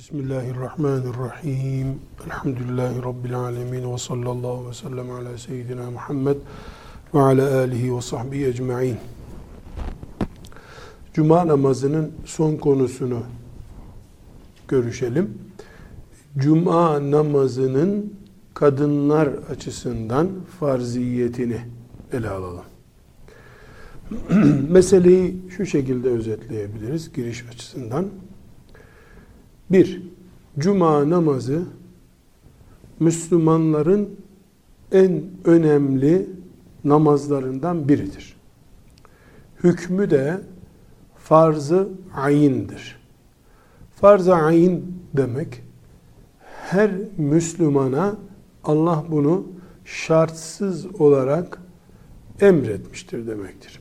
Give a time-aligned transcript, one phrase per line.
[0.00, 1.98] Bismillahirrahmanirrahim.
[2.26, 6.36] Elhamdülillahi Rabbil alemin ve sallallahu ve sellem ala seyyidina Muhammed
[7.14, 8.96] ve ala alihi ve sahbihi ecma'in.
[11.14, 13.22] Cuma namazının son konusunu
[14.68, 15.38] görüşelim.
[16.38, 18.14] Cuma namazının
[18.54, 20.28] kadınlar açısından
[20.60, 21.60] farziyetini
[22.12, 22.64] ele alalım.
[24.70, 28.06] Meseleyi şu şekilde özetleyebiliriz giriş açısından.
[29.70, 30.02] Bir,
[30.58, 31.62] cuma namazı
[33.00, 34.10] Müslümanların
[34.92, 36.30] en önemli
[36.84, 38.36] namazlarından biridir.
[39.64, 40.40] Hükmü de
[41.16, 43.00] farz-ı ayindir.
[43.94, 45.62] Farz-ı ayin demek
[46.70, 48.16] her Müslümana
[48.64, 49.46] Allah bunu
[49.84, 51.58] şartsız olarak
[52.40, 53.80] emretmiştir demektir.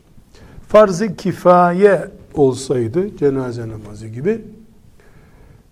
[0.68, 4.42] Farz-ı kifaye olsaydı cenaze namazı gibi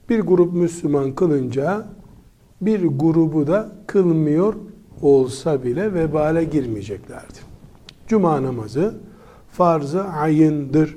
[0.09, 1.85] bir grup Müslüman kılınca
[2.61, 4.53] bir grubu da kılmıyor
[5.01, 7.39] olsa bile vebale girmeyeceklerdi.
[8.07, 8.95] Cuma namazı
[9.51, 10.95] farz-ı ayındır.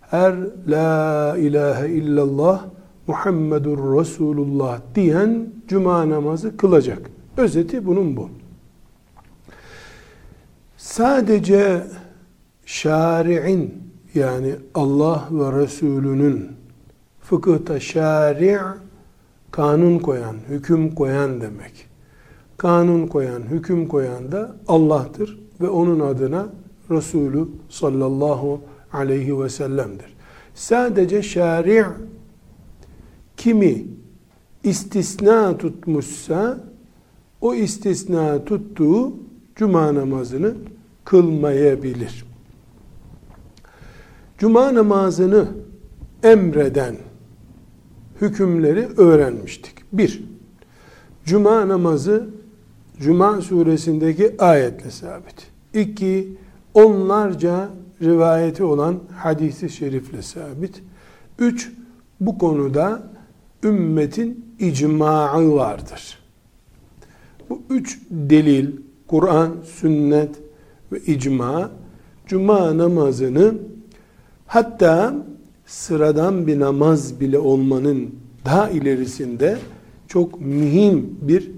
[0.00, 0.34] Her
[0.68, 2.64] la ilahe illallah
[3.06, 7.10] Muhammedur Resulullah diyen cuma namazı kılacak.
[7.36, 8.28] Özeti bunun bu.
[10.76, 11.82] Sadece
[12.66, 13.74] şari'in
[14.14, 16.48] yani Allah ve Resulünün
[17.22, 18.58] fıkıhta şari'
[19.50, 21.86] kanun koyan, hüküm koyan demek.
[22.56, 26.48] Kanun koyan, hüküm koyan da Allah'tır ve onun adına
[26.90, 28.60] Resulü sallallahu
[28.92, 30.16] aleyhi ve sellem'dir.
[30.54, 31.84] Sadece şari'
[33.36, 33.84] kimi
[34.64, 36.58] istisna tutmuşsa
[37.40, 39.12] o istisna tuttuğu
[39.56, 40.54] cuma namazını
[41.04, 42.24] kılmayabilir.
[44.38, 45.48] Cuma namazını
[46.22, 46.96] emreden
[48.22, 49.74] hükümleri öğrenmiştik.
[49.92, 50.24] Bir,
[51.24, 52.26] Cuma namazı
[53.00, 55.50] Cuma suresindeki ayetle sabit.
[55.74, 56.36] İki,
[56.74, 57.68] onlarca
[58.02, 60.82] rivayeti olan hadisi şerifle sabit.
[61.38, 61.72] Üç,
[62.20, 63.02] bu konuda
[63.64, 66.18] ümmetin icmaı vardır.
[67.50, 68.70] Bu üç delil,
[69.06, 70.30] Kur'an, sünnet
[70.92, 71.70] ve icma,
[72.26, 73.54] Cuma namazını
[74.46, 75.14] hatta
[75.66, 78.10] sıradan bir namaz bile olmanın
[78.44, 79.58] daha ilerisinde
[80.08, 81.50] çok mühim bir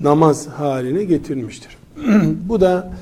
[0.00, 1.76] namaz haline getirmiştir.
[2.48, 2.92] Bu da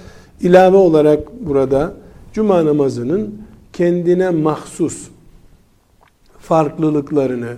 [0.41, 1.95] ilave olarak burada
[2.33, 3.35] cuma namazının
[3.73, 5.09] kendine mahsus
[6.39, 7.55] farklılıklarını,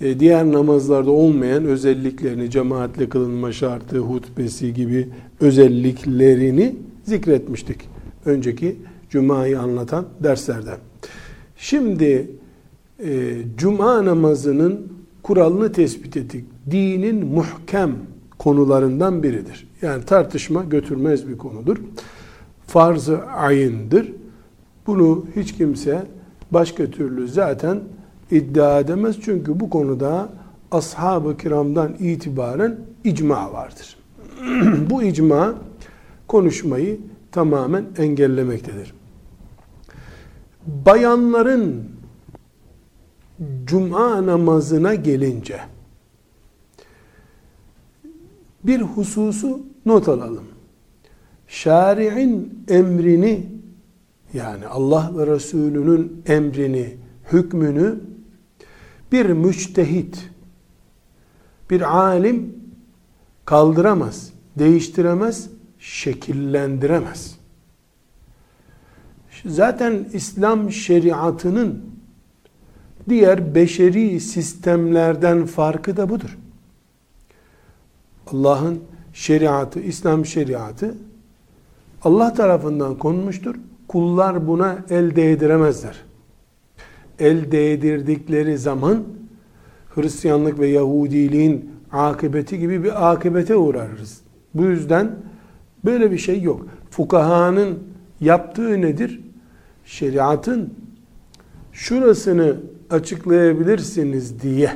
[0.00, 5.08] e, diğer namazlarda olmayan özelliklerini, cemaatle kılınma şartı, hutbesi gibi
[5.40, 7.88] özelliklerini zikretmiştik.
[8.24, 8.76] Önceki
[9.10, 10.78] Cuma'yı anlatan derslerden.
[11.60, 12.30] Şimdi
[13.04, 16.44] e, cuma namazının kuralını tespit ettik.
[16.70, 17.96] Dinin muhkem
[18.38, 19.68] konularından biridir.
[19.82, 21.76] Yani tartışma götürmez bir konudur.
[22.66, 24.12] Farz-ı ayındır.
[24.86, 26.06] Bunu hiç kimse
[26.50, 27.80] başka türlü zaten
[28.30, 29.16] iddia edemez.
[29.22, 30.28] Çünkü bu konuda
[30.70, 33.96] ashab-ı kiramdan itibaren icma vardır.
[34.90, 35.54] bu icma
[36.28, 37.00] konuşmayı
[37.32, 38.99] tamamen engellemektedir
[40.86, 41.84] bayanların
[43.64, 45.60] cuma namazına gelince
[48.64, 50.44] bir hususu not alalım.
[51.48, 53.46] Şari'in emrini
[54.34, 56.96] yani Allah ve Resulünün emrini,
[57.32, 58.00] hükmünü
[59.12, 60.30] bir müçtehit,
[61.70, 62.54] bir alim
[63.44, 67.39] kaldıramaz, değiştiremez, şekillendiremez.
[69.46, 71.84] Zaten İslam şeriatının
[73.08, 76.38] diğer beşeri sistemlerden farkı da budur.
[78.26, 78.80] Allah'ın
[79.12, 80.94] şeriatı, İslam şeriatı
[82.02, 83.54] Allah tarafından konmuştur.
[83.88, 85.96] Kullar buna el değdiremezler.
[87.18, 89.04] El değdirdikleri zaman
[89.94, 94.20] Hristiyanlık ve Yahudiliğin akıbeti gibi bir akıbete uğrarız.
[94.54, 95.10] Bu yüzden
[95.84, 96.66] böyle bir şey yok.
[96.90, 97.78] Fukahanın
[98.20, 99.20] yaptığı nedir?
[99.90, 100.74] Şeriatın
[101.72, 102.56] şurasını
[102.90, 104.70] açıklayabilirsiniz diye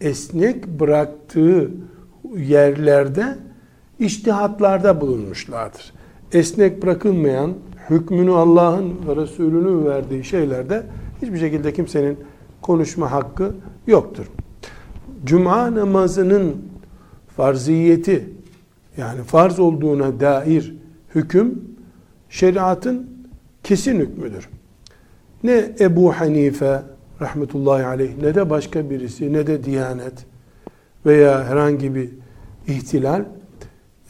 [0.00, 1.70] esnek bıraktığı
[2.36, 3.38] yerlerde
[3.98, 5.92] iştihatlarda bulunmuşlardır.
[6.32, 7.54] Esnek bırakılmayan
[7.90, 10.82] hükmünü Allah'ın ve Resulünün verdiği şeylerde
[11.22, 12.18] hiçbir şekilde kimsenin
[12.62, 13.54] konuşma hakkı
[13.86, 14.26] yoktur.
[15.24, 16.56] Cuma namazının
[17.36, 18.28] farziyeti
[18.96, 20.74] yani farz olduğuna dair
[21.14, 21.64] hüküm
[22.30, 23.19] şeriatın
[23.62, 24.48] kesin hükmüdür.
[25.44, 26.82] Ne Ebu Hanife
[27.20, 30.26] rahmetullahi aleyh ne de başka birisi ne de Diyanet
[31.06, 32.10] veya herhangi bir
[32.66, 33.24] ihtilal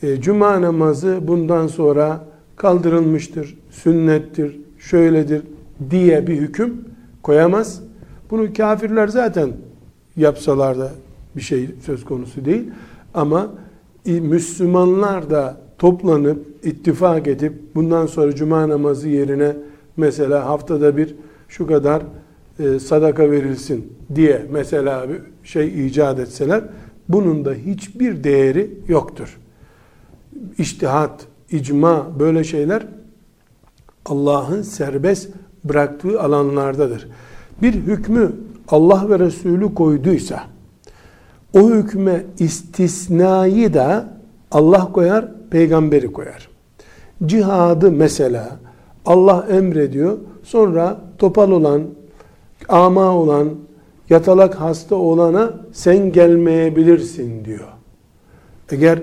[0.02, 2.25] e, cuma namazı bundan sonra
[2.56, 5.43] kaldırılmıştır, sünnettir, şöyledir
[5.91, 6.85] diye bir hüküm
[7.23, 7.82] koyamaz.
[8.31, 9.52] Bunu kafirler zaten
[10.17, 10.91] yapsalar da
[11.37, 12.70] bir şey söz konusu değil.
[13.14, 13.50] Ama
[14.06, 19.56] Müslümanlar da toplanıp ittifak edip bundan sonra cuma namazı yerine
[19.97, 21.15] mesela haftada bir
[21.49, 22.03] şu kadar
[22.59, 26.65] e, sadaka verilsin diye mesela bir şey icat etseler
[27.09, 29.38] bunun da hiçbir değeri yoktur.
[30.59, 32.87] İçtihat, icma böyle şeyler
[34.06, 35.29] Allah'ın serbest
[35.65, 37.09] bıraktığı alanlardadır.
[37.62, 38.33] Bir hükmü
[38.69, 40.43] Allah ve Resulü koyduysa
[41.55, 46.49] o hükme istisnayı da Allah koyar, peygamberi koyar.
[47.26, 48.58] Cihadı mesela
[49.06, 50.19] Allah emrediyor.
[50.43, 51.82] Sonra topal olan,
[52.69, 53.49] ama olan,
[54.11, 57.69] yatalak hasta olana sen gelmeyebilirsin diyor.
[58.70, 59.02] Eğer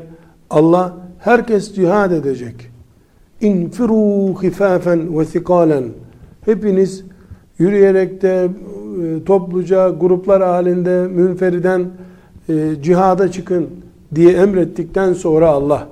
[0.50, 2.56] Allah herkes cihad edecek.
[3.42, 5.84] İnfiru hifafen ve thikalen.
[6.46, 7.04] Hepiniz
[7.58, 8.50] yürüyerek de
[9.04, 11.86] e, topluca gruplar halinde münferiden
[12.50, 13.68] e, cihada çıkın
[14.16, 15.88] diye emrettikten sonra Allah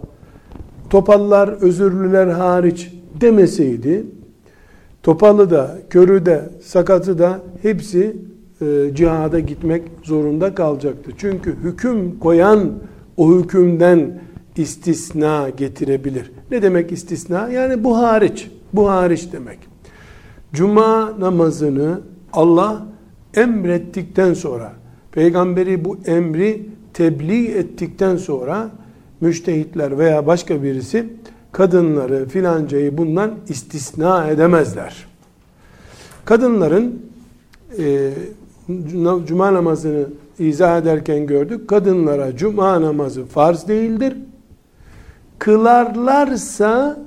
[0.89, 4.05] topallar, özürlüler hariç demeseydi
[5.03, 8.17] topalı da, körü de, sakatı da hepsi
[8.61, 11.11] e, cihada gitmek zorunda kalacaktı.
[11.17, 12.73] Çünkü hüküm koyan
[13.17, 14.21] o hükümden
[14.57, 16.31] istisna getirebilir.
[16.51, 17.49] Ne demek istisna?
[17.49, 19.59] Yani bu hariç, bu hariç demek.
[20.53, 22.01] Cuma namazını
[22.33, 22.85] Allah
[23.33, 24.73] emrettikten sonra,
[25.11, 28.69] peygamberi bu emri tebliğ ettikten sonra
[29.21, 31.09] müştehitler veya başka birisi
[31.51, 35.06] kadınları filancayı bundan istisna edemezler.
[36.25, 37.01] Kadınların
[37.79, 38.12] e,
[39.25, 40.06] cuma namazını
[40.39, 41.67] izah ederken gördük.
[41.67, 44.17] Kadınlara cuma namazı farz değildir.
[45.39, 47.00] Kılarlarsa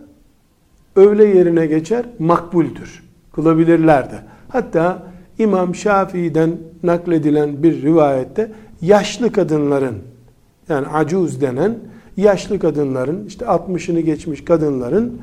[0.97, 3.05] öğle yerine geçer, makbuldür.
[3.33, 4.17] Kılabilirler de.
[4.49, 5.03] Hatta
[5.39, 8.53] İmam Şafii'den nakledilen bir rivayette
[8.83, 9.97] yaşlı kadınların
[10.69, 11.79] yani acuz denen
[12.19, 15.19] yaşlı kadınların işte 60'ını geçmiş kadınların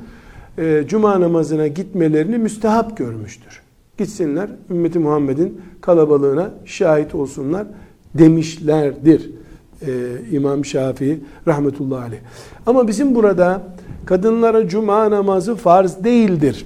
[0.58, 3.62] e, cuma namazına gitmelerini müstehap görmüştür.
[3.98, 7.68] Gitsinler ümmeti Muhammed'in kalabalığına şahit olsunlar
[8.14, 9.30] demişlerdir.
[9.82, 9.92] Ee,
[10.32, 12.20] İmam Şafii rahmetullahi aleyh.
[12.66, 13.62] Ama bizim burada
[14.06, 16.66] kadınlara cuma namazı farz değildir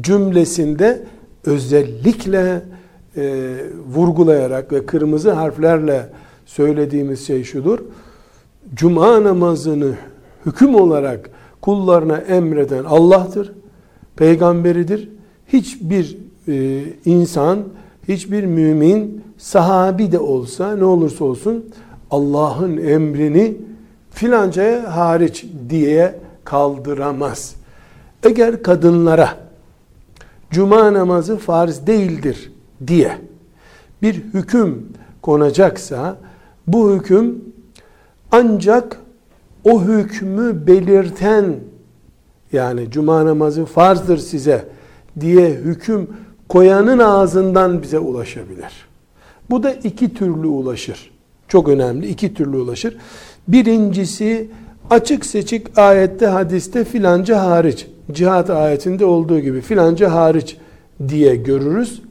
[0.00, 1.02] cümlesinde
[1.44, 2.62] özellikle
[3.16, 3.54] e,
[3.94, 6.06] vurgulayarak ve kırmızı harflerle
[6.46, 7.78] söylediğimiz şey şudur.
[8.74, 9.94] Cuma namazını
[10.46, 11.30] hüküm olarak
[11.60, 13.52] kullarına emreden Allah'tır,
[14.16, 15.08] peygamberidir.
[15.48, 16.18] Hiçbir
[16.48, 17.58] e, insan,
[18.08, 21.64] hiçbir mümin, sahabi de olsa ne olursa olsun
[22.10, 23.56] Allah'ın emrini
[24.10, 27.54] filancaya hariç diye kaldıramaz.
[28.22, 29.28] Eğer kadınlara
[30.50, 32.52] cuma namazı farz değildir
[32.86, 33.18] diye
[34.02, 34.88] bir hüküm
[35.22, 36.16] konacaksa
[36.66, 37.44] bu hüküm
[38.32, 38.96] ancak
[39.64, 41.54] o hükmü belirten
[42.52, 44.64] yani cuma namazı farzdır size
[45.20, 46.10] diye hüküm
[46.48, 48.86] koyanın ağzından bize ulaşabilir.
[49.50, 51.10] Bu da iki türlü ulaşır.
[51.48, 52.96] Çok önemli iki türlü ulaşır.
[53.48, 54.48] Birincisi
[54.90, 60.56] açık seçik ayette hadiste filanca hariç cihat ayetinde olduğu gibi filanca hariç
[61.08, 62.02] diye görürüz.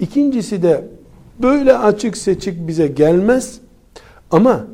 [0.00, 0.84] İkincisi de
[1.42, 3.60] böyle açık seçik bize gelmez
[4.30, 4.66] ama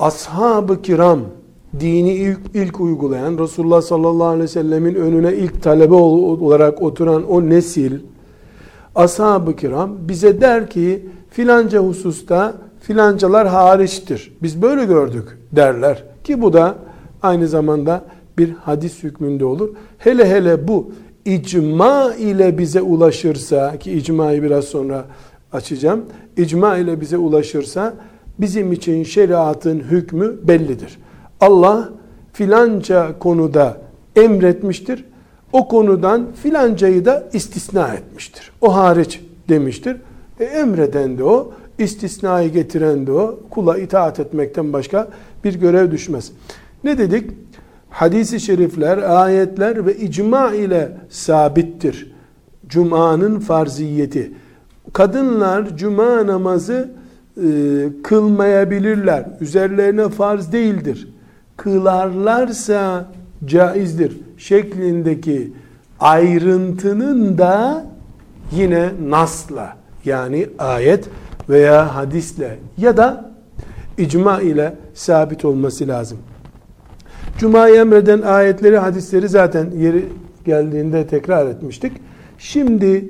[0.00, 1.20] ashab-ı kiram
[1.80, 7.48] dini ilk, ilk uygulayan Resulullah sallallahu aleyhi ve sellemin önüne ilk talebe olarak oturan o
[7.48, 7.92] nesil
[8.94, 14.36] ashab-ı kiram bize der ki filanca hususta filancalar hariçtir.
[14.42, 16.74] Biz böyle gördük derler ki bu da
[17.22, 18.04] aynı zamanda
[18.38, 19.68] bir hadis hükmünde olur.
[19.98, 20.92] Hele hele bu
[21.24, 25.04] icma ile bize ulaşırsa ki icmayı biraz sonra
[25.52, 26.04] açacağım.
[26.36, 27.94] İcma ile bize ulaşırsa
[28.38, 30.98] bizim için şeriatın hükmü bellidir.
[31.40, 31.88] Allah
[32.32, 33.76] filanca konuda
[34.16, 35.04] emretmiştir.
[35.52, 38.52] O konudan filancayı da istisna etmiştir.
[38.60, 39.96] O hariç demiştir.
[40.40, 43.40] E, emreden de o, istisnayı getiren de o.
[43.50, 45.08] Kula itaat etmekten başka
[45.44, 46.32] bir görev düşmez.
[46.84, 47.30] Ne dedik?
[47.96, 52.12] hadisi şerifler, ayetler ve icma ile sabittir.
[52.66, 54.32] Cuma'nın farziyeti.
[54.92, 56.90] Kadınlar cuma namazı
[57.36, 59.26] e, kılmayabilirler.
[59.40, 61.08] Üzerlerine farz değildir.
[61.56, 63.06] Kılarlarsa
[63.44, 64.20] caizdir.
[64.36, 65.52] Şeklindeki
[66.00, 67.86] ayrıntının da
[68.52, 71.08] yine nasla yani ayet
[71.48, 73.30] veya hadisle ya da
[73.98, 76.18] icma ile sabit olması lazım.
[77.38, 80.04] Cuma'yı emreden ayetleri, hadisleri zaten yeri
[80.44, 81.92] geldiğinde tekrar etmiştik.
[82.38, 83.08] Şimdi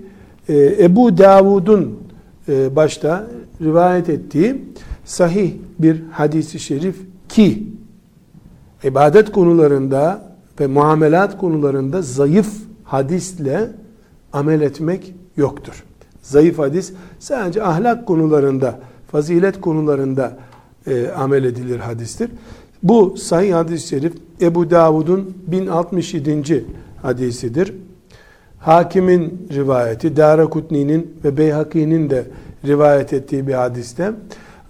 [0.48, 2.05] e, Ebu Davud'un
[2.48, 3.26] e, başta
[3.62, 4.64] rivayet ettiği
[5.04, 6.96] sahih bir hadisi şerif
[7.28, 7.66] ki
[8.84, 12.48] ibadet konularında ve muamelat konularında zayıf
[12.84, 13.70] hadisle
[14.32, 15.84] amel etmek yoktur.
[16.22, 18.80] Zayıf hadis sadece ahlak konularında,
[19.12, 20.36] fazilet konularında
[20.86, 22.30] e, amel edilir hadistir.
[22.82, 26.64] Bu sahih hadis-i şerif Ebu Davud'un 1067.
[27.02, 27.74] hadisidir.
[28.66, 32.26] Hakimin rivayeti, Darakutni'nin ve Beyhaki'nin de
[32.66, 34.12] rivayet ettiği bir hadiste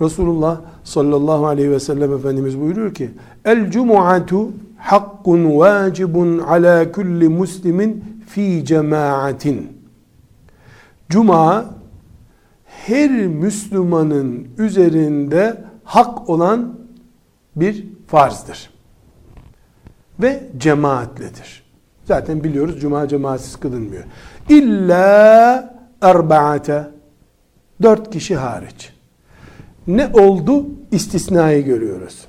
[0.00, 3.10] Resulullah sallallahu aleyhi ve sellem Efendimiz buyuruyor ki
[3.44, 9.68] El cumu'atu hakkun vacibun ala kulli muslimin fi cemaatin
[11.08, 11.64] Cuma
[12.66, 16.78] her Müslümanın üzerinde hak olan
[17.56, 18.70] bir farzdır.
[20.22, 21.65] Ve cemaatledir.
[22.06, 24.04] Zaten biliyoruz cuma cemaatsiz kılınmıyor.
[24.48, 26.88] İlla erbaate
[27.82, 28.92] dört kişi hariç.
[29.86, 30.66] Ne oldu?
[30.92, 32.26] İstisnayı görüyoruz.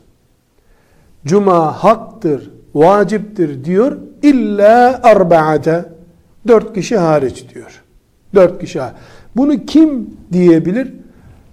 [1.25, 3.97] Cuma haktır, vaciptir diyor.
[4.23, 5.85] İlla erbaate
[6.47, 7.83] dört kişi hariç diyor.
[8.35, 8.97] Dört kişi hariç.
[9.35, 10.93] Bunu kim diyebilir?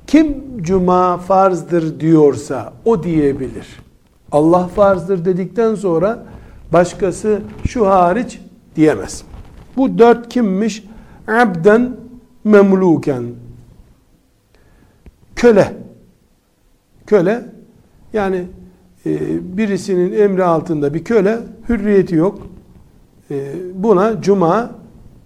[0.07, 3.67] Kim cuma farzdır diyorsa o diyebilir.
[4.33, 6.25] Allah farzdır dedikten sonra
[6.73, 8.41] başkası şu hariç
[8.77, 9.25] diyemez.
[9.77, 10.85] Bu dört kimmiş?
[11.29, 11.97] Abden
[12.45, 13.25] memluken.
[15.37, 15.73] Köle.
[17.07, 17.45] Köle
[18.13, 18.45] yani
[19.07, 19.19] e,
[19.57, 22.47] birisinin emri altında bir köle hürriyeti yok.
[23.31, 24.71] E, buna cuma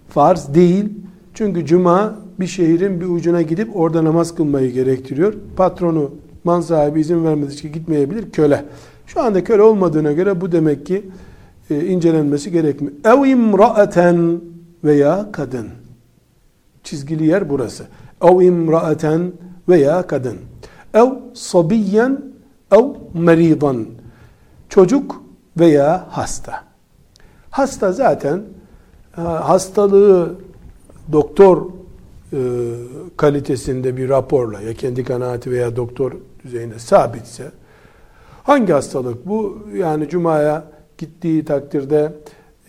[0.09, 0.89] farz değil.
[1.33, 5.33] Çünkü cuma bir şehrin bir ucuna gidip orada namaz kılmayı gerektiriyor.
[5.55, 6.11] Patronu,
[6.43, 8.31] man sahibi izin vermediği için gitmeyebilir.
[8.31, 8.65] Köle.
[9.07, 11.03] Şu anda köle olmadığına göre bu demek ki
[11.69, 12.93] e, incelenmesi gerekmiyor.
[13.05, 14.41] Ev imra'eten
[14.83, 15.67] veya kadın.
[16.83, 17.85] Çizgili yer burası.
[18.23, 19.31] Ev imra'eten
[19.69, 20.37] veya kadın.
[20.93, 22.21] Ev sabiyen
[22.71, 23.85] ev meridan.
[24.69, 25.23] Çocuk
[25.59, 26.63] veya hasta.
[27.49, 28.41] Hasta zaten
[29.17, 30.35] e, hastalığı
[31.11, 31.65] doktor
[32.33, 32.39] e,
[33.17, 36.11] kalitesinde bir raporla ya kendi kanaati veya doktor
[36.43, 37.51] düzeyinde sabitse
[38.43, 39.59] hangi hastalık bu?
[39.75, 40.63] Yani cumaya
[40.99, 42.13] gittiği takdirde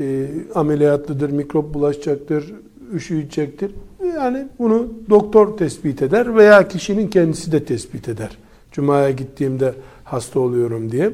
[0.00, 2.54] e, ameliyatlıdır, mikrop bulaşacaktır,
[2.92, 3.70] üşüyecektir.
[4.14, 8.38] Yani bunu doktor tespit eder veya kişinin kendisi de tespit eder.
[8.72, 11.12] Cuma'ya gittiğimde hasta oluyorum diye.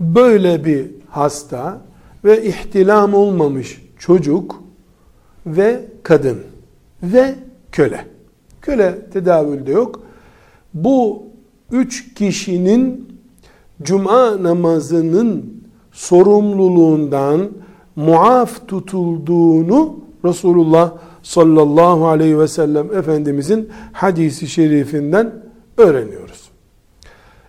[0.00, 1.80] Böyle bir hasta
[2.24, 4.62] ve ihtilam olmamış çocuk
[5.46, 6.38] ve kadın
[7.02, 7.34] ve
[7.72, 8.04] köle.
[8.62, 10.02] Köle tedavülde yok.
[10.74, 11.22] Bu
[11.72, 13.08] üç kişinin
[13.82, 15.63] cuma namazının
[15.94, 17.50] sorumluluğundan
[17.96, 25.32] muaf tutulduğunu Resulullah sallallahu aleyhi ve sellem Efendimizin hadisi şerifinden
[25.76, 26.50] öğreniyoruz.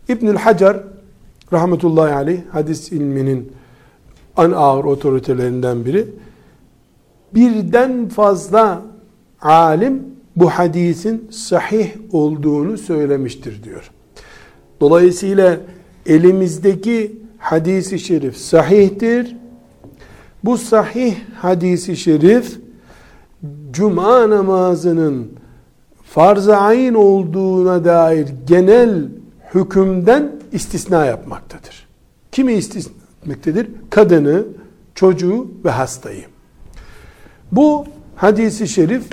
[0.09, 0.77] İbnül Hacer
[1.53, 3.51] rahmetullahi aleyh hadis ilminin
[4.37, 6.07] en ağır otoritelerinden biri
[7.35, 8.81] birden fazla
[9.41, 10.03] alim
[10.35, 13.91] bu hadisin sahih olduğunu söylemiştir diyor.
[14.81, 15.57] Dolayısıyla
[16.05, 19.37] elimizdeki hadisi şerif sahihtir.
[20.43, 22.59] Bu sahih hadisi şerif
[23.71, 25.31] cuma namazının
[26.03, 29.03] farz-ı ayn olduğuna dair genel
[29.55, 31.87] hükümden istisna yapmaktadır.
[32.31, 33.67] Kimi istisna etmektedir?
[33.89, 34.43] Kadını,
[34.95, 36.25] çocuğu ve hastayı.
[37.51, 37.85] Bu
[38.15, 39.03] hadisi şerif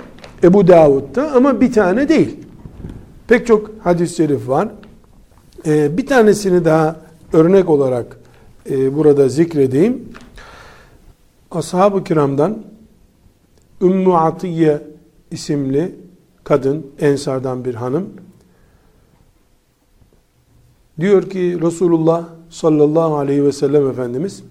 [0.44, 2.36] Ebu Davud'da ama bir tane değil.
[3.28, 4.68] Pek çok hadis-i şerif var.
[5.66, 6.96] Ee, bir tanesini daha
[7.32, 8.21] örnek olarak
[8.70, 10.08] e, burada zikredeyim.
[11.50, 12.62] Ashab-ı kiramdan
[13.82, 14.82] Ümmü Atiye
[15.30, 15.94] isimli
[16.44, 18.08] kadın, Ensardan bir hanım
[21.00, 24.42] diyor ki Resulullah sallallahu aleyhi ve sellem Efendimiz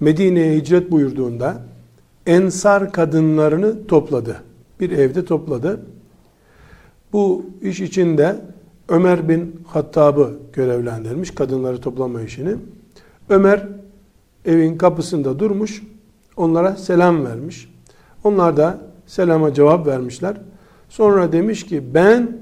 [0.00, 1.62] Medine'ye hicret buyurduğunda
[2.26, 4.42] ensar kadınlarını topladı.
[4.80, 5.80] Bir evde topladı.
[7.12, 8.40] Bu iş içinde
[8.90, 12.56] Ömer bin Hattab'ı görevlendirmiş kadınları toplama işini.
[13.28, 13.68] Ömer
[14.44, 15.82] evin kapısında durmuş.
[16.36, 17.74] Onlara selam vermiş.
[18.24, 20.36] Onlar da selama cevap vermişler.
[20.88, 22.38] Sonra demiş ki ben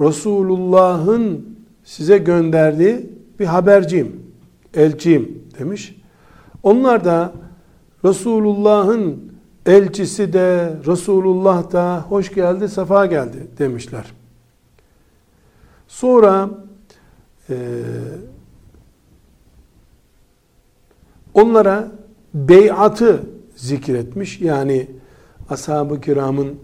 [0.00, 3.10] Resulullah'ın size gönderdiği
[3.40, 4.20] bir haberciyim,
[4.74, 5.96] elçiyim demiş.
[6.62, 7.32] Onlar da
[8.04, 9.32] Resulullah'ın
[9.66, 14.21] elçisi de Resulullah da hoş geldi, sefa geldi demişler.
[15.92, 16.50] Sonra
[17.50, 17.56] e,
[21.34, 21.92] onlara
[22.34, 23.22] beyatı
[23.56, 24.40] zikretmiş.
[24.40, 24.86] Yani
[25.48, 26.54] ashab-ı kiramın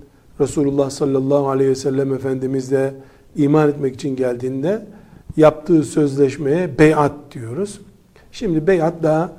[0.40, 2.94] Resulullah sallallahu aleyhi ve sellem Efendimizle
[3.36, 4.86] iman etmek için geldiğinde
[5.36, 7.80] yaptığı sözleşmeye beyat diyoruz.
[8.32, 9.32] Şimdi beyat daha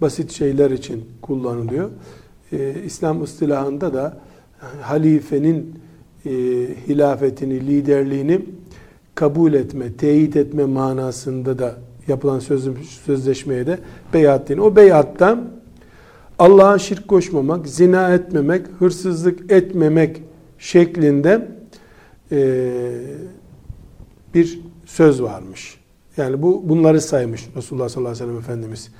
[0.00, 1.90] basit şeyler için kullanılıyor.
[2.52, 4.16] Ee, İslam ıstılahında da
[4.80, 5.74] halifenin
[6.26, 6.30] e,
[6.88, 8.40] hilafetini, liderliğini
[9.14, 11.74] kabul etme, teyit etme manasında da
[12.08, 12.68] yapılan söz,
[13.06, 13.78] sözleşmeye de
[14.14, 14.66] beyat deniyor.
[14.66, 15.38] O beyatta
[16.38, 20.22] Allah'a şirk koşmamak, zina etmemek, hırsızlık etmemek
[20.58, 21.48] şeklinde
[22.32, 22.70] e,
[24.34, 25.80] bir söz varmış.
[26.16, 28.90] Yani bu bunları saymış Resulullah sallallahu aleyhi ve sellem Efendimiz.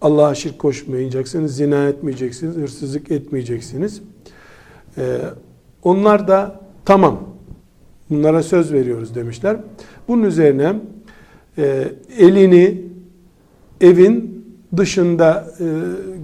[0.00, 4.02] Allah'a şirk koşmayacaksınız, zina etmeyeceksiniz, hırsızlık etmeyeceksiniz.
[4.98, 5.20] Ee,
[5.82, 7.20] onlar da tamam
[8.12, 9.56] bunlara söz veriyoruz demişler.
[10.08, 10.74] Bunun üzerine
[11.58, 11.88] e,
[12.18, 12.82] elini
[13.80, 14.44] evin
[14.76, 15.64] dışında e,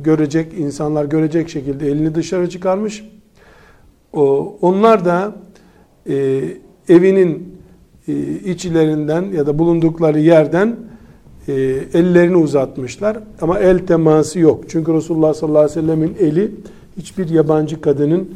[0.05, 3.05] görecek insanlar görecek şekilde elini dışarı çıkarmış.
[4.13, 5.37] O, onlar da
[6.09, 6.45] e,
[6.89, 7.59] evinin
[8.09, 8.13] e,
[8.45, 10.77] içlerinden ya da bulundukları yerden
[11.49, 11.53] e,
[11.95, 14.65] ellerini uzatmışlar ama el teması yok.
[14.69, 16.51] Çünkü Resulullah sallallahu aleyhi ve sellemin eli
[16.97, 18.29] hiçbir yabancı kadının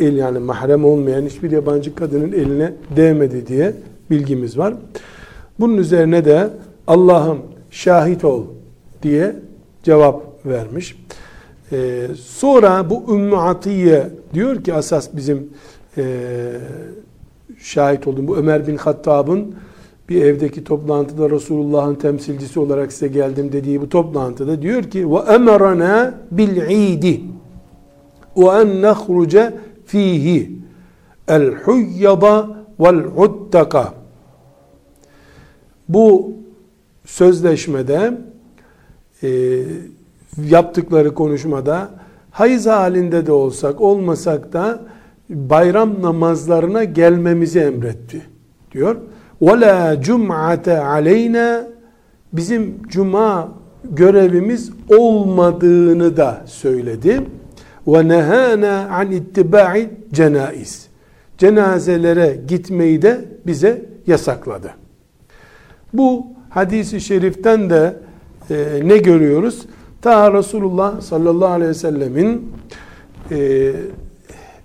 [0.00, 3.72] el yani mahrem olmayan hiçbir yabancı kadının eline değmedi diye
[4.10, 4.74] bilgimiz var.
[5.60, 6.48] Bunun üzerine de
[6.86, 7.38] Allah'ım
[7.70, 8.44] şahit ol
[9.02, 9.36] diye
[9.82, 10.96] cevap vermiş.
[11.72, 15.48] Ee, sonra bu Ümmü Atiye diyor ki asas bizim
[15.96, 16.04] e,
[17.58, 19.54] şahit olduğum bu Ömer bin Hattab'ın
[20.08, 26.14] bir evdeki toplantıda Resulullah'ın temsilcisi olarak size geldim dediği bu toplantıda diyor ki ve emerana
[26.30, 27.20] bil idi
[28.36, 29.54] ve en nehruce
[29.93, 30.51] fihi
[31.27, 32.49] el huyyada
[32.79, 33.93] vel uttaka
[35.89, 36.33] bu
[37.05, 38.17] sözleşmede
[39.23, 39.29] e,
[40.49, 41.89] yaptıkları konuşmada
[42.31, 44.79] hayız halinde de olsak olmasak da
[45.29, 48.21] bayram namazlarına gelmemizi emretti
[48.71, 48.95] diyor.
[49.41, 51.63] وَلَا جُمْعَةَ عَلَيْنَا
[52.33, 53.51] Bizim cuma
[53.83, 57.21] görevimiz olmadığını da söyledi.
[57.86, 60.86] ve nehana an ittibai cenaiz.
[61.38, 64.70] Cenazelere gitmeyi de bize yasakladı.
[65.92, 67.96] Bu hadisi şeriften de
[68.50, 69.66] e, ne görüyoruz?
[70.02, 72.52] Ta Resulullah sallallahu aleyhi ve sellemin
[73.30, 73.72] e,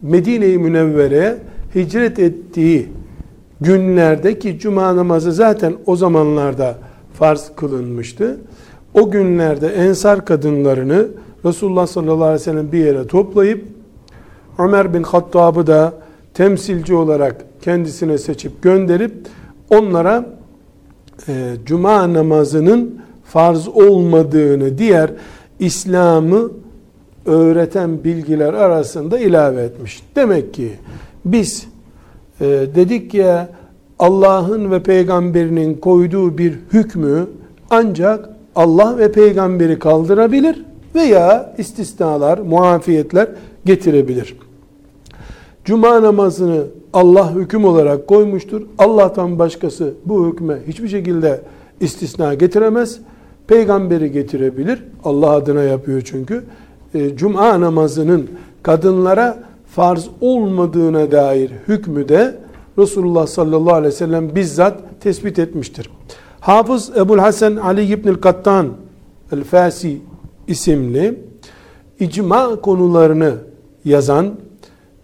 [0.01, 1.37] Medine-i Münevvere'ye
[1.75, 2.89] hicret ettiği
[3.61, 6.77] günlerdeki cuma namazı zaten o zamanlarda
[7.13, 8.37] farz kılınmıştı.
[8.93, 11.07] O günlerde ensar kadınlarını
[11.45, 13.67] Resulullah sallallahu aleyhi ve sellem bir yere toplayıp
[14.57, 15.93] Ömer bin Hattab'ı da
[16.33, 19.13] temsilci olarak kendisine seçip gönderip
[19.69, 20.25] onlara
[21.27, 25.11] e, cuma namazının farz olmadığını diğer
[25.59, 26.51] İslam'ı
[27.25, 30.03] öğreten bilgiler arasında ilave etmiş.
[30.15, 30.71] Demek ki
[31.25, 31.67] biz
[32.41, 33.49] e, dedik ya
[33.99, 37.27] Allah'ın ve peygamberinin koyduğu bir hükmü
[37.69, 43.27] ancak Allah ve peygamberi kaldırabilir veya istisnalar, muafiyetler
[43.65, 44.35] getirebilir.
[45.65, 48.61] Cuma namazını Allah hüküm olarak koymuştur.
[48.77, 51.41] Allah'tan başkası bu hükme hiçbir şekilde
[51.79, 52.99] istisna getiremez.
[53.47, 54.83] Peygamberi getirebilir.
[55.03, 56.43] Allah adına yapıyor çünkü.
[56.93, 58.29] E, Cuma namazının
[58.63, 59.39] kadınlara
[59.75, 62.35] farz olmadığına dair hükmü de
[62.77, 65.89] Resulullah sallallahu aleyhi ve sellem bizzat tespit etmiştir.
[66.39, 68.67] Hafız Ebul Hasan Ali İbnül Kattan
[69.31, 69.97] El-Fasi
[70.49, 71.19] isimli
[71.99, 73.35] icma konularını
[73.85, 74.35] yazan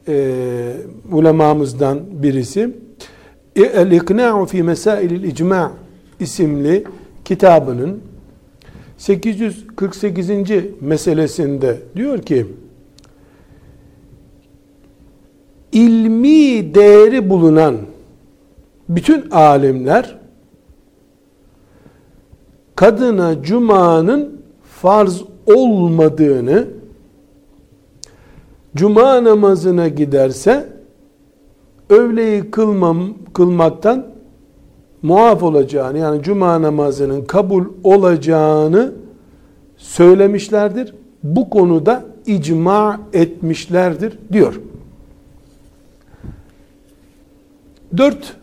[0.07, 0.73] e,
[1.11, 2.75] ulemamızdan birisi
[3.55, 5.71] El-İkna'u fi Mesailil İcma
[6.19, 6.83] isimli
[7.25, 8.01] kitabının
[8.97, 10.29] 848.
[10.81, 12.45] meselesinde diyor ki
[15.71, 17.77] ilmi değeri bulunan
[18.89, 20.17] bütün alimler
[22.75, 24.41] kadına cumanın
[24.81, 26.67] farz olmadığını
[28.75, 30.69] cuma namazına giderse
[31.89, 34.05] öğleyi kılmam, kılmaktan
[35.01, 38.91] muaf olacağını yani cuma namazının kabul olacağını
[39.77, 40.95] söylemişlerdir.
[41.23, 44.59] Bu konuda icma etmişlerdir diyor.
[47.97, 48.35] Dört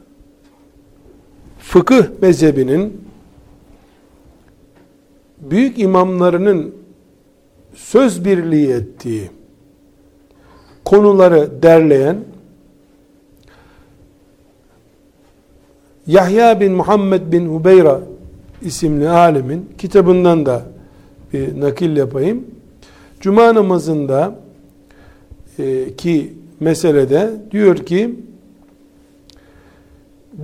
[1.58, 3.00] fıkıh mezhebinin
[5.40, 6.81] büyük imamlarının
[7.74, 9.30] söz birliği ettiği
[10.84, 12.16] konuları derleyen
[16.06, 18.00] Yahya bin Muhammed bin Hubeyra
[18.62, 20.62] isimli alimin kitabından da
[21.32, 22.44] bir nakil yapayım.
[23.20, 24.34] Cuma namazında
[25.58, 28.14] e, ki meselede diyor ki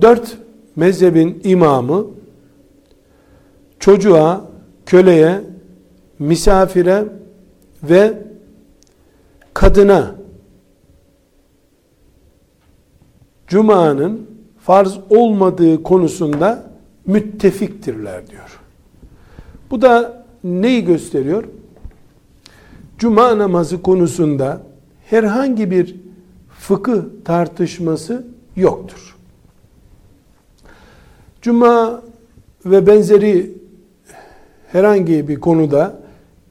[0.01, 0.37] dört
[0.75, 2.05] mezhebin imamı
[3.79, 4.45] çocuğa,
[4.85, 5.41] köleye,
[6.19, 7.05] misafire
[7.83, 8.23] ve
[9.53, 10.15] kadına
[13.47, 14.27] Cuma'nın
[14.59, 16.71] farz olmadığı konusunda
[17.05, 18.59] müttefiktirler diyor.
[19.71, 21.43] Bu da neyi gösteriyor?
[22.97, 24.61] Cuma namazı konusunda
[25.05, 25.95] herhangi bir
[26.49, 29.17] fıkıh tartışması yoktur.
[31.41, 32.01] Cuma
[32.65, 33.57] ve benzeri
[34.71, 35.98] herhangi bir konuda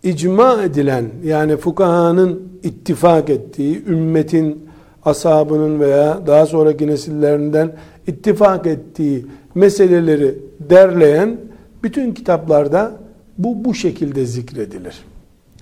[0.02, 4.68] icma edilen yani fukahanın ittifak ettiği ümmetin
[5.04, 7.72] ashabının veya daha sonraki nesillerinden
[8.06, 11.36] ittifak ettiği meseleleri derleyen
[11.82, 12.92] bütün kitaplarda
[13.38, 15.04] bu bu şekilde zikredilir.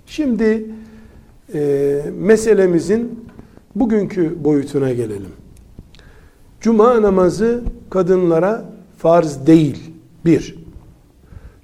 [0.06, 0.66] Şimdi
[1.54, 3.20] e, meselemizin
[3.74, 5.32] bugünkü boyutuna gelelim.
[6.60, 8.64] Cuma namazı kadınlara
[8.98, 9.90] farz değil.
[10.24, 10.56] Bir,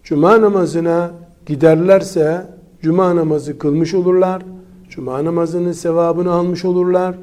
[0.05, 1.11] Cuma namazına
[1.47, 2.47] giderlerse
[2.83, 4.43] Cuma namazı kılmış olurlar.
[4.89, 7.15] Cuma namazının sevabını almış olurlar.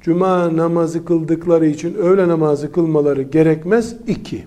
[0.00, 3.96] Cuma namazı kıldıkları için öğle namazı kılmaları gerekmez.
[4.06, 4.44] İki.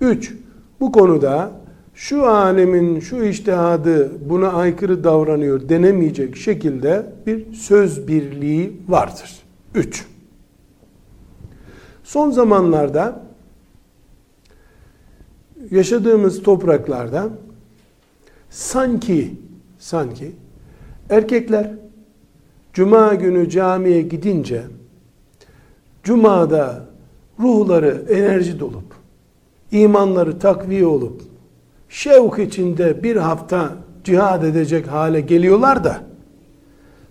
[0.00, 0.34] Üç,
[0.80, 1.50] bu konuda
[1.94, 9.38] şu alemin şu iştihadı buna aykırı davranıyor denemeyecek şekilde bir söz birliği vardır.
[9.74, 10.06] Üç.
[12.04, 13.22] Son zamanlarda
[15.70, 17.28] yaşadığımız topraklarda
[18.50, 19.34] sanki
[19.78, 20.32] sanki
[21.10, 21.70] erkekler
[22.72, 24.62] cuma günü camiye gidince
[26.02, 26.86] cumada
[27.40, 28.94] ruhları enerji dolup
[29.72, 31.22] imanları takviye olup
[31.88, 33.72] şevk içinde bir hafta
[34.04, 36.00] cihad edecek hale geliyorlar da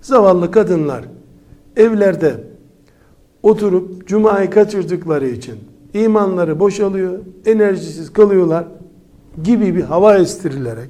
[0.02, 1.06] zavallı kadınlar
[1.76, 2.44] evlerde
[3.44, 5.56] oturup cumayı kaçırdıkları için
[5.94, 8.66] imanları boşalıyor, enerjisiz kalıyorlar
[9.44, 10.90] gibi bir hava estirilerek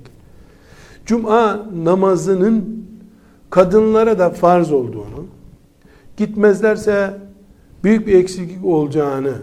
[1.06, 2.86] cuma namazının
[3.50, 5.26] kadınlara da farz olduğunu
[6.18, 7.14] gitmezlerse
[7.84, 9.34] büyük bir eksiklik olacağını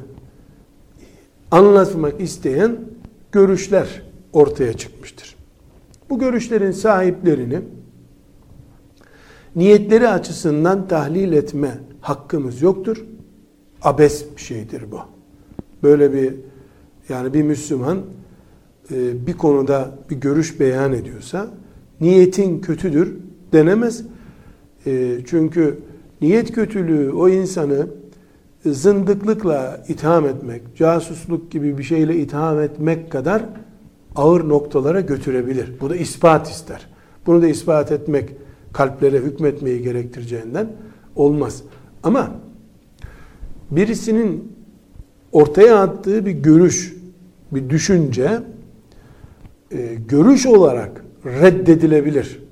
[1.51, 2.77] anlatmak isteyen
[3.33, 5.37] görüşler ortaya çıkmıştır.
[6.11, 7.61] Bu görüşlerin sahiplerini
[9.57, 13.05] niyetleri açısından tahlil etme hakkımız yoktur.
[13.83, 15.01] Abes bir şeydir bu.
[15.83, 16.35] Böyle bir
[17.09, 17.99] yani bir Müslüman
[18.91, 21.51] bir konuda bir görüş beyan ediyorsa
[22.01, 23.17] niyetin kötüdür
[23.53, 24.05] denemez.
[24.87, 25.79] E, çünkü
[26.21, 27.87] niyet kötülüğü o insanı
[28.67, 33.45] zındıklıkla itham etmek, casusluk gibi bir şeyle itham etmek kadar
[34.17, 35.73] ağır noktalara götürebilir.
[35.81, 36.87] Bu da ispat ister.
[37.27, 38.31] Bunu da ispat etmek
[38.73, 40.69] kalplere hükmetmeyi gerektireceğinden
[41.17, 41.63] olmaz.
[42.03, 42.31] Ama
[43.71, 44.53] birisinin
[45.33, 46.97] ortaya attığı bir görüş,
[47.53, 48.43] bir düşünce
[49.73, 52.43] e, görüş olarak reddedilebilir.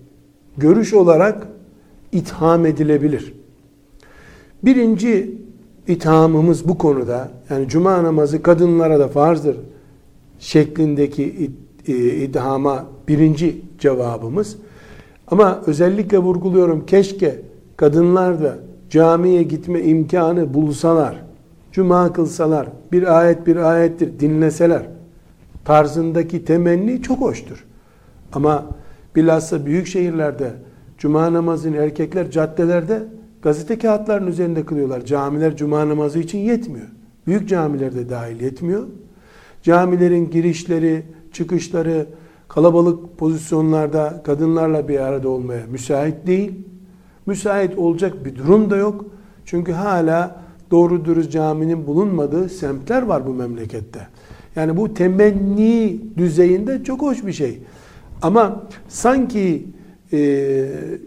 [0.57, 1.47] Görüş olarak
[2.13, 3.35] itham edilebilir.
[4.63, 5.35] Birinci
[5.87, 9.57] ithamımız bu konuda yani cuma namazı kadınlara da farzdır
[10.39, 11.51] şeklindeki
[11.89, 14.57] e, idhama birinci cevabımız.
[15.27, 17.41] Ama özellikle vurguluyorum keşke
[17.77, 18.59] kadınlar da
[18.91, 21.23] camiye gitme imkanı bulsalar,
[21.73, 24.83] cuma kılsalar, bir ayet bir ayettir dinleseler
[25.65, 27.65] tarzındaki temenni çok hoştur.
[28.33, 28.67] Ama
[29.17, 30.53] bilhassa büyük şehirlerde
[30.99, 33.03] cuma namazını erkekler caddelerde
[33.43, 35.05] gazete kağıtlarının üzerinde kılıyorlar.
[35.05, 36.87] Camiler cuma namazı için yetmiyor.
[37.27, 38.87] Büyük camilerde dahil yetmiyor.
[39.63, 42.07] Camilerin girişleri, çıkışları
[42.49, 46.53] kalabalık pozisyonlarda kadınlarla bir arada olmaya müsait değil.
[47.27, 49.05] Müsait olacak bir durum da yok.
[49.45, 54.09] Çünkü hala doğru dürüst caminin bulunmadığı semtler var bu memlekette.
[54.57, 57.59] Yani bu temenni düzeyinde çok hoş bir şey.
[58.23, 59.67] Ama sanki
[60.13, 60.67] e,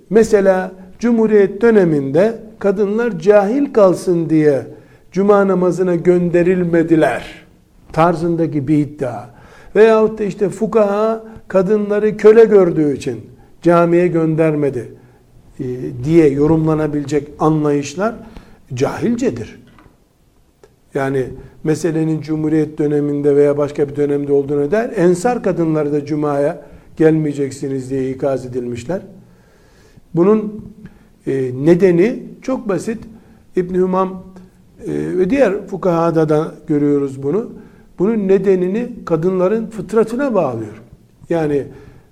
[0.09, 4.67] mesela Cumhuriyet döneminde kadınlar cahil kalsın diye
[5.11, 7.23] cuma namazına gönderilmediler
[7.93, 9.25] tarzındaki bir iddia.
[9.75, 13.21] Veyahut da işte fukaha kadınları köle gördüğü için
[13.61, 14.91] camiye göndermedi
[15.59, 15.63] e,
[16.03, 18.15] diye yorumlanabilecek anlayışlar
[18.73, 19.62] cahilcedir.
[20.93, 21.25] Yani
[21.63, 24.91] meselenin Cumhuriyet döneminde veya başka bir dönemde olduğunu der.
[24.95, 26.61] Ensar kadınları da Cuma'ya
[26.97, 29.01] gelmeyeceksiniz diye ikaz edilmişler.
[30.15, 30.63] Bunun
[31.27, 33.03] E, nedeni çok basit.
[33.55, 34.23] İbn Hümam
[34.87, 37.51] e, ve diğer fukahada da görüyoruz bunu.
[37.99, 40.81] Bunun nedenini kadınların fıtratına bağlıyor.
[41.29, 41.63] Yani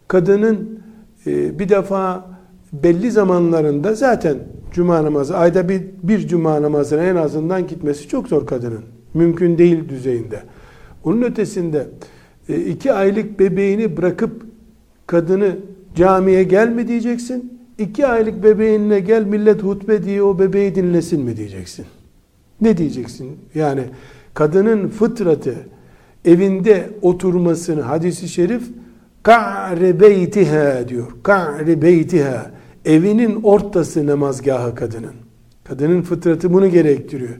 [0.08, 0.80] kadının
[1.28, 2.26] e, bir defa
[2.74, 4.38] belli zamanlarında zaten
[4.72, 8.84] cuma namazı, ayda bir, bir cuma namazına en azından gitmesi çok zor kadının.
[9.14, 10.44] Mümkün değil düzeyinde.
[11.04, 11.88] Onun ötesinde
[12.50, 14.46] e, iki aylık bebeğini bırakıp
[15.08, 15.56] kadını
[15.96, 17.62] camiye gel mi diyeceksin?
[17.78, 21.86] İki aylık bebeğinle gel millet hutbe diye o bebeği dinlesin mi diyeceksin?
[22.62, 23.38] Ne diyeceksin?
[23.56, 23.84] Yani
[24.34, 25.56] kadının fıtratı
[26.26, 28.64] evinde oturmasını hadisi şerif
[29.24, 31.08] ka'ri beytiha diyor.
[31.24, 32.52] Ka'ri beytiha.
[32.86, 35.14] Evinin ortası namazgahı kadının.
[35.64, 37.36] Kadının fıtratı bunu gerektiriyor.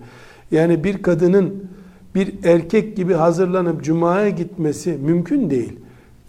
[0.52, 1.64] Yani bir kadının
[2.16, 5.80] bir erkek gibi hazırlanıp cumaya gitmesi mümkün değil.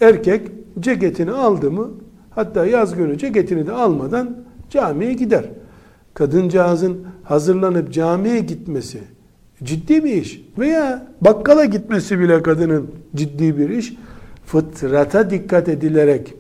[0.01, 0.49] Erkek
[0.81, 1.91] ceketini aldı mı
[2.31, 4.37] hatta yaz günü ceketini de almadan
[4.71, 5.45] camiye gider.
[6.15, 8.99] Kadıncağızın hazırlanıp camiye gitmesi
[9.65, 10.45] ciddi bir iş.
[10.59, 13.95] Veya bakkala gitmesi bile kadının ciddi bir iş.
[14.47, 16.35] Fıtrata dikkat edilerek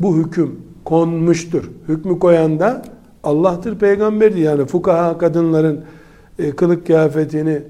[0.00, 1.70] bu hüküm konmuştur.
[1.88, 2.82] Hükmü koyan da
[3.24, 4.38] Allah'tır, peygamberdir.
[4.38, 5.80] Yani fukaha kadınların
[6.38, 7.62] e, kılık kıyafetini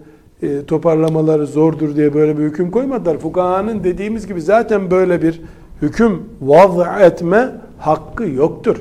[0.43, 3.19] e, toparlamaları zordur diye böyle bir hüküm koymadılar.
[3.19, 5.41] Fukahanın dediğimiz gibi zaten böyle bir
[5.83, 8.77] hüküm vaz etme hakkı yoktur.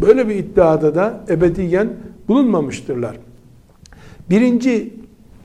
[0.00, 1.88] Böyle bir iddiada da ebediyen
[2.28, 3.18] bulunmamıştırlar.
[4.30, 4.92] Birinci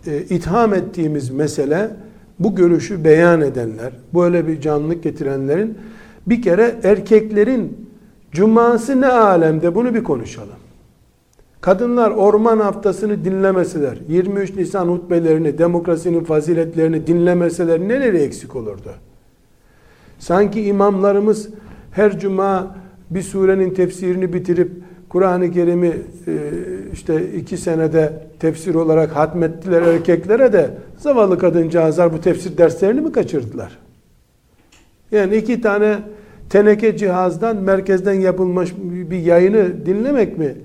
[0.07, 1.89] e, itham ettiğimiz mesele
[2.39, 5.77] bu görüşü beyan edenler, böyle bir canlılık getirenlerin
[6.27, 7.82] bir kere erkeklerin
[8.33, 10.63] cuması ne alemde bunu bir konuşalım.
[11.61, 18.89] Kadınlar orman haftasını dinlemeseler, 23 Nisan hutbelerini, demokrasinin faziletlerini dinlemeseler neleri eksik olurdu?
[20.19, 21.49] Sanki imamlarımız
[21.91, 22.75] her cuma
[23.09, 24.71] bir surenin tefsirini bitirip
[25.09, 25.87] Kur'an-ı Kerim'i
[26.27, 26.39] e,
[26.93, 33.79] işte iki senede tefsir olarak hatmettiler erkeklere de zavallı kadıncağızlar bu tefsir derslerini mi kaçırdılar?
[35.11, 35.99] Yani iki tane
[36.49, 40.55] teneke cihazdan merkezden yapılmış bir yayını dinlemek mi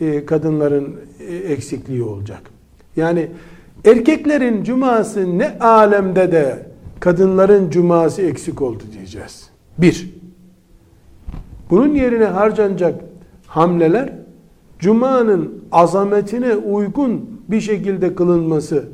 [0.00, 0.96] e, kadınların
[1.28, 2.42] e, eksikliği olacak?
[2.96, 3.28] Yani
[3.84, 6.66] erkeklerin cuması ne alemde de
[7.00, 9.50] kadınların cuması eksik oldu diyeceğiz.
[9.78, 10.14] Bir,
[11.70, 13.00] bunun yerine harcanacak
[13.46, 14.12] hamleler
[14.78, 18.84] Cuma'nın azametine uygun bir şekilde kılınması,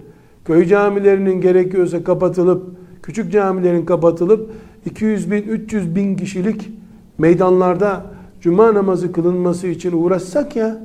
[0.45, 4.51] köy camilerinin gerekiyorsa kapatılıp, küçük camilerin kapatılıp
[4.87, 6.71] 200 bin, 300 bin kişilik
[7.19, 10.79] meydanlarda Cuma namazı kılınması için uğraşsak ya,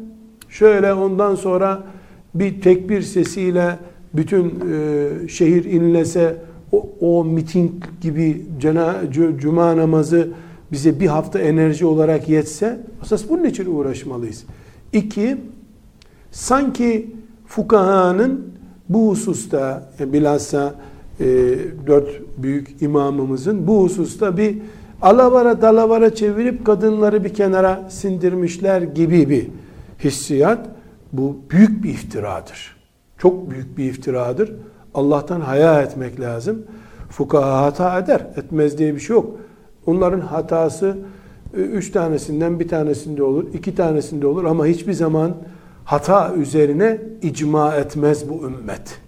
[0.50, 1.84] şöyle ondan sonra
[2.36, 3.80] bir tekbir sesiyle
[4.14, 6.38] bütün e, şehir inlese,
[6.72, 8.96] o, o miting gibi cena,
[9.38, 10.28] cuma namazı
[10.72, 14.44] bize bir hafta enerji olarak yetse, esas bunun için uğraşmalıyız.
[14.94, 15.38] İki,
[16.32, 17.16] sanki
[17.48, 18.48] fukahanın
[18.90, 20.76] bu hususta, yani bilhassa
[21.20, 21.26] e,
[21.88, 24.58] dört büyük imamımızın bu hususta bir
[25.02, 29.48] alavara dalavara çevirip kadınları bir kenara sindirmişler gibi bir
[30.04, 30.70] hissiyat.
[31.14, 32.78] Bu büyük bir iftiradır.
[33.18, 34.52] Çok büyük bir iftiradır.
[34.94, 36.64] Allah'tan haya etmek lazım.
[37.10, 38.28] Fukaha hata eder.
[38.38, 39.36] Etmez diye bir şey yok.
[39.86, 40.98] Onların hatası
[41.58, 45.36] e, üç tanesinden bir tanesinde olur, iki tanesinde olur ama hiçbir zaman
[45.86, 49.00] hata üzerine icma etmez bu ümmet.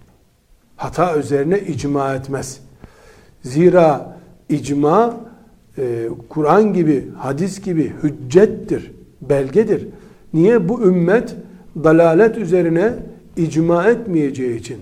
[0.82, 2.60] Hata üzerine icma etmez.
[3.42, 4.16] Zira
[4.48, 5.16] icma
[5.78, 9.88] e, Kur'an gibi, hadis gibi hüccettir, belgedir.
[10.34, 11.36] Niye bu ümmet
[11.84, 12.92] dalalet üzerine
[13.36, 14.76] icma etmeyeceği için?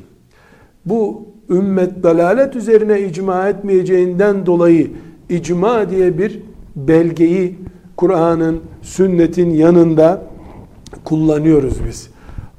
[0.86, 4.90] Bu ümmet dalalet üzerine icma etmeyeceğinden dolayı
[5.28, 6.42] icma diye bir
[6.76, 7.58] belgeyi
[7.96, 10.22] Kur'an'ın, sünnetin yanında
[11.04, 12.10] kullanıyoruz biz.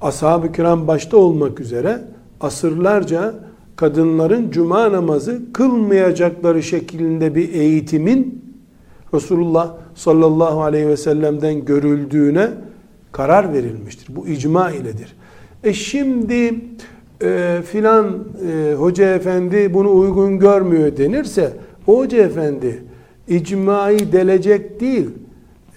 [0.02, 2.11] Ashab-ı kiram başta olmak üzere
[2.42, 3.34] asırlarca
[3.76, 8.42] kadınların cuma namazı kılmayacakları şeklinde bir eğitimin
[9.14, 12.50] Resulullah sallallahu aleyhi ve sellem'den görüldüğüne
[13.12, 14.16] karar verilmiştir.
[14.16, 15.16] Bu icma iledir.
[15.64, 16.56] E şimdi
[17.24, 18.20] e, filan
[18.52, 21.54] e, hoca efendi bunu uygun görmüyor denirse
[21.88, 22.84] o hoca efendi
[23.28, 25.10] icmayı delecek değil,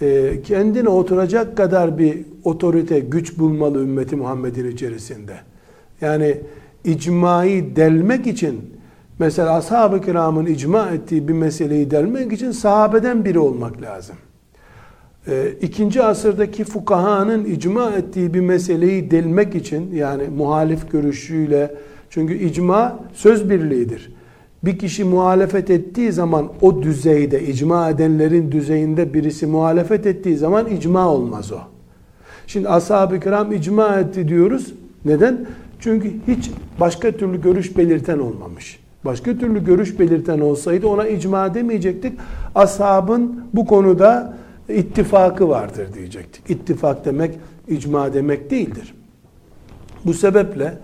[0.03, 5.35] e, kendine oturacak kadar bir otorite, güç bulmalı ümmeti Muhammed'in içerisinde.
[6.01, 6.37] Yani
[6.85, 8.61] icmayı delmek için
[9.19, 14.17] mesela ashab-ı kiramın icma ettiği bir meseleyi delmek için sahabeden biri olmak lazım.
[15.29, 21.75] E, ikinci asırdaki fukahanın icma ettiği bir meseleyi delmek için yani muhalif görüşüyle
[22.11, 24.15] çünkü icma söz birliğidir
[24.65, 31.09] bir kişi muhalefet ettiği zaman o düzeyde, icma edenlerin düzeyinde birisi muhalefet ettiği zaman icma
[31.09, 31.59] olmaz o.
[32.47, 34.75] Şimdi ashab-ı kiram icma etti diyoruz.
[35.05, 35.47] Neden?
[35.85, 38.79] Çünkü hiç başka türlü görüş belirten olmamış.
[39.05, 42.13] Başka türlü görüş belirten olsaydı ona icma demeyecektik.
[42.55, 44.37] Ashabın bu konuda
[44.69, 46.51] ittifakı vardır diyecektik.
[46.51, 48.95] İttifak demek icma demek değildir.
[50.05, 50.79] Bu sebeple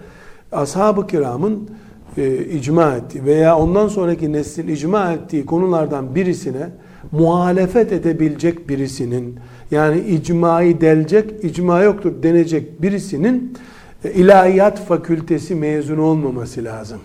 [0.53, 1.71] ashab-ı kiramın
[2.17, 6.69] e, icma ettiği veya ondan sonraki neslin icma ettiği konulardan birisine
[7.13, 9.37] muhalefet edebilecek birisinin
[9.71, 13.55] yani icmayı delecek, icma yoktur denecek birisinin
[14.09, 17.01] ilahiyat fakültesi mezun olmaması lazım.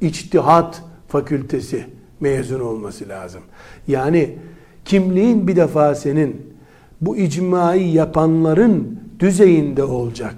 [0.00, 1.86] İçtihat fakültesi
[2.20, 3.40] mezun olması lazım.
[3.88, 4.38] Yani
[4.84, 6.54] kimliğin bir defa senin
[7.00, 10.34] bu icmayı yapanların düzeyinde olacak.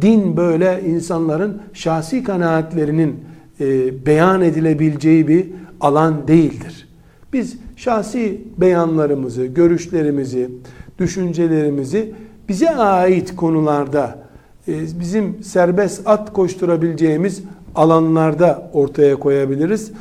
[0.00, 3.24] Din böyle insanların şahsi kanaatlerinin
[3.60, 5.46] e, beyan edilebileceği bir
[5.80, 6.88] alan değildir.
[7.32, 10.50] Biz şahsi beyanlarımızı, görüşlerimizi,
[10.98, 12.14] düşüncelerimizi
[12.48, 14.25] bize ait konularda
[14.68, 17.42] bizim serbest at koşturabileceğimiz
[17.74, 19.92] alanlarda ortaya koyabiliriz.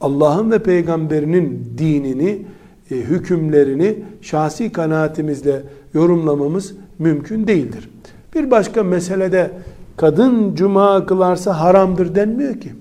[0.00, 2.42] Allah'ın ve peygamberinin dinini,
[2.90, 5.62] e, hükümlerini şahsi kanaatimizle
[5.94, 7.90] yorumlamamız mümkün değildir.
[8.34, 9.50] Bir başka meselede
[9.96, 12.72] kadın cuma kılarsa haramdır denmiyor ki.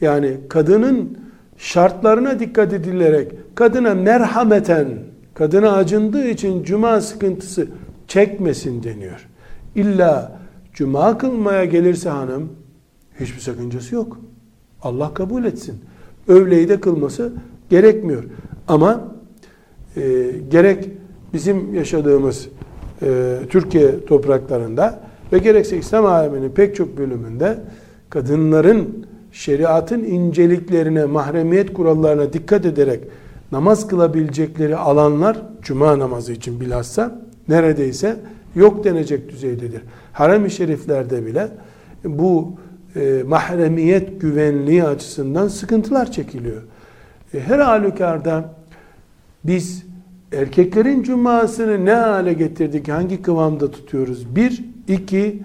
[0.00, 1.18] Yani kadının
[1.58, 4.88] şartlarına dikkat edilerek kadına merhameten,
[5.34, 7.68] kadına acındığı için cuma sıkıntısı
[8.08, 9.28] çekmesin deniyor.
[9.76, 10.38] İlla
[10.72, 12.48] cuma kılmaya gelirse hanım
[13.20, 14.18] hiçbir sakıncası yok.
[14.82, 15.80] Allah kabul etsin.
[16.28, 17.32] Öğleyi de kılması
[17.70, 18.24] gerekmiyor.
[18.68, 19.00] Ama
[19.96, 20.88] e, gerek
[21.32, 22.48] bizim yaşadığımız
[23.02, 25.00] e, Türkiye topraklarında
[25.32, 27.58] ve gerekse İslam aleminin pek çok bölümünde
[28.10, 33.00] kadınların şeriatın inceliklerine, mahremiyet kurallarına dikkat ederek
[33.52, 38.16] namaz kılabilecekleri alanlar cuma namazı için bilhassa neredeyse
[38.56, 39.82] yok denecek düzeydedir.
[40.12, 41.48] Harem-i şeriflerde bile
[42.04, 42.52] bu
[42.96, 46.62] e, mahremiyet güvenliği açısından sıkıntılar çekiliyor.
[47.34, 48.54] E, her halükarda
[49.44, 49.86] biz
[50.32, 54.36] erkeklerin cumasını ne hale getirdik, hangi kıvamda tutuyoruz?
[54.36, 55.42] Bir, iki,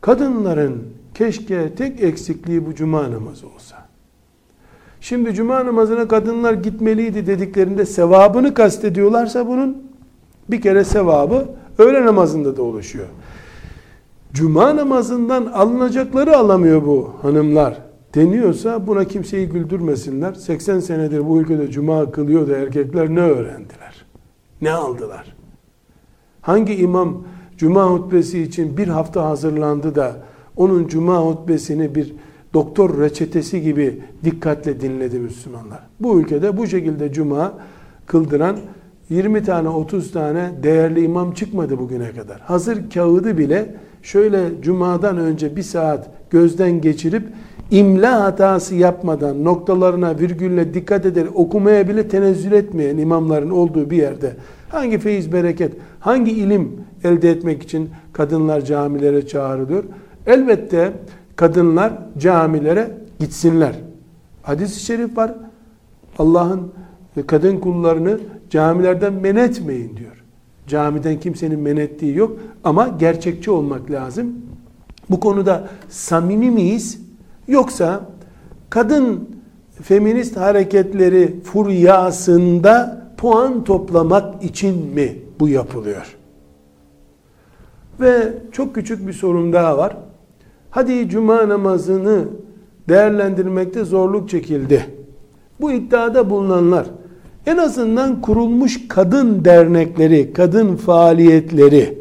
[0.00, 0.82] kadınların
[1.14, 3.86] keşke tek eksikliği bu cuma namazı olsa.
[5.00, 9.82] Şimdi cuma namazına kadınlar gitmeliydi dediklerinde sevabını kastediyorlarsa bunun
[10.48, 11.48] bir kere sevabı
[11.82, 13.06] öğle namazında da oluşuyor.
[14.32, 17.78] Cuma namazından alınacakları alamıyor bu hanımlar
[18.14, 20.34] deniyorsa buna kimseyi güldürmesinler.
[20.34, 24.04] 80 senedir bu ülkede cuma kılıyor da erkekler ne öğrendiler?
[24.62, 25.36] Ne aldılar?
[26.40, 27.24] Hangi imam
[27.56, 30.16] cuma hutbesi için bir hafta hazırlandı da
[30.56, 32.14] onun cuma hutbesini bir
[32.54, 35.80] doktor reçetesi gibi dikkatle dinledi Müslümanlar.
[36.00, 37.52] Bu ülkede bu şekilde cuma
[38.06, 38.56] kıldıran
[39.12, 42.40] 20 tane 30 tane değerli imam çıkmadı bugüne kadar.
[42.40, 47.22] Hazır kağıdı bile şöyle cumadan önce bir saat gözden geçirip
[47.70, 54.36] imla hatası yapmadan noktalarına virgülle dikkat eder okumaya bile tenezzül etmeyen imamların olduğu bir yerde
[54.68, 56.72] hangi feyiz bereket hangi ilim
[57.04, 59.84] elde etmek için kadınlar camilere çağrılıyor?
[60.26, 60.92] Elbette
[61.36, 63.74] kadınlar camilere gitsinler.
[64.42, 65.34] Hadis-i şerif var.
[66.18, 66.72] Allah'ın
[67.26, 68.20] kadın kullarını
[68.50, 70.24] camilerden men etmeyin diyor
[70.66, 74.32] camiden kimsenin men ettiği yok ama gerçekçi olmak lazım
[75.10, 77.02] bu konuda samimi miyiz
[77.48, 78.00] Yoksa
[78.70, 79.28] kadın
[79.82, 86.16] feminist hareketleri furyasında puan toplamak için mi bu yapılıyor?
[88.00, 89.96] Ve çok küçük bir sorun daha var.
[90.70, 92.24] Hadi cuma namazını
[92.88, 94.86] değerlendirmekte zorluk çekildi.
[95.60, 96.86] Bu iddiada bulunanlar
[97.46, 101.98] en azından kurulmuş kadın dernekleri, kadın faaliyetleri,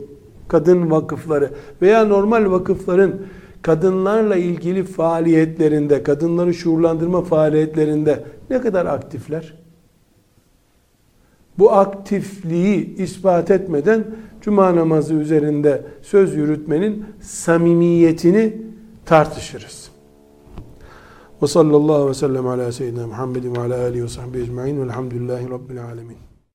[0.48, 1.50] kadın vakıfları
[1.82, 3.14] veya normal vakıfların
[3.62, 9.54] kadınlarla ilgili faaliyetlerinde, kadınları şuurlandırma faaliyetlerinde ne kadar aktifler?
[11.60, 14.06] Bu aktifliği ispat etmeden
[14.42, 18.62] cuma namazı üzerinde söz yürütmenin samimiyetini
[19.06, 19.81] tartışırız.
[21.42, 25.86] Ve sallallahu ve sellem ala seyyidina Muhammedin ve ala alihi ve sahbihi ecma'in velhamdülillahi rabbil
[25.86, 26.31] alemin.